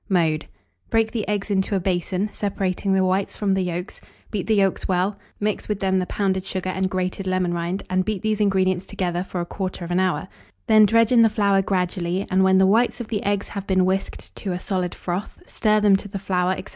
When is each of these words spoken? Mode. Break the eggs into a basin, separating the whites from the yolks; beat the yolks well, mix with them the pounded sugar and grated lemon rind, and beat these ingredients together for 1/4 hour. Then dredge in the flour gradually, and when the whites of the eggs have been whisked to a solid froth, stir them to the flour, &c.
Mode. 0.09 0.47
Break 0.89 1.11
the 1.11 1.27
eggs 1.27 1.51
into 1.51 1.75
a 1.75 1.79
basin, 1.79 2.33
separating 2.33 2.93
the 2.93 3.05
whites 3.05 3.37
from 3.37 3.53
the 3.53 3.61
yolks; 3.61 4.01
beat 4.31 4.47
the 4.47 4.55
yolks 4.55 4.87
well, 4.87 5.19
mix 5.39 5.67
with 5.69 5.79
them 5.79 5.99
the 5.99 6.07
pounded 6.07 6.43
sugar 6.43 6.71
and 6.71 6.89
grated 6.89 7.27
lemon 7.27 7.53
rind, 7.53 7.83
and 7.87 8.03
beat 8.03 8.23
these 8.23 8.41
ingredients 8.41 8.87
together 8.87 9.23
for 9.23 9.45
1/4 9.45 9.99
hour. 9.99 10.27
Then 10.65 10.87
dredge 10.87 11.11
in 11.11 11.21
the 11.21 11.29
flour 11.29 11.61
gradually, 11.61 12.25
and 12.31 12.43
when 12.43 12.57
the 12.57 12.65
whites 12.65 12.99
of 12.99 13.09
the 13.09 13.21
eggs 13.21 13.49
have 13.49 13.67
been 13.67 13.85
whisked 13.85 14.35
to 14.37 14.53
a 14.53 14.59
solid 14.59 14.95
froth, 14.95 15.39
stir 15.45 15.79
them 15.79 15.95
to 15.97 16.07
the 16.07 16.17
flour, 16.17 16.55
&c. 16.57 16.63